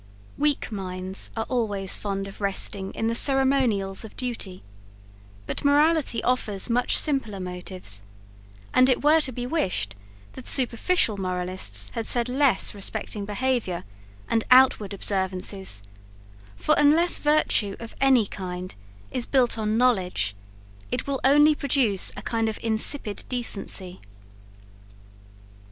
[0.35, 4.63] Weak minds are always fond of resting in the ceremonials of duty,
[5.45, 8.01] but morality offers much simpler motives;
[8.73, 9.95] and it were to be wished
[10.33, 13.83] that superficial moralists had said less respecting behaviour,
[14.27, 15.83] and outward observances,
[16.55, 18.73] for unless virtue, of any kind,
[19.11, 20.35] is built on knowledge,
[20.91, 24.01] it will only produce a kind of insipid decency.